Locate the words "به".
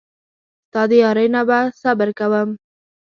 1.47-1.59